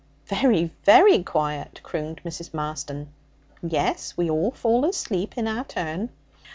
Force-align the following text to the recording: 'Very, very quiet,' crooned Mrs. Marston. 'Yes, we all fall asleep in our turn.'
'Very, 0.25 0.71
very 0.83 1.21
quiet,' 1.21 1.79
crooned 1.83 2.19
Mrs. 2.25 2.55
Marston. 2.55 3.09
'Yes, 3.61 4.17
we 4.17 4.31
all 4.31 4.49
fall 4.49 4.83
asleep 4.83 5.37
in 5.37 5.47
our 5.47 5.63
turn.' 5.63 6.09